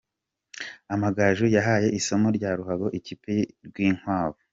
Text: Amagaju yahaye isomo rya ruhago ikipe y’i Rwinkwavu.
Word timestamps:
Amagaju 0.93 1.45
yahaye 1.55 1.87
isomo 1.99 2.27
rya 2.37 2.51
ruhago 2.57 2.87
ikipe 2.99 3.27
y’i 3.37 3.45
Rwinkwavu. 3.67 4.39